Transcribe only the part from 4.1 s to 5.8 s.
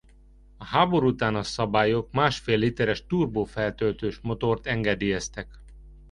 motort engedélyeztek.